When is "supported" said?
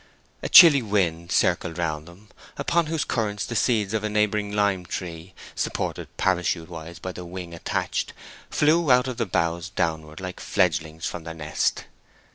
5.53-6.07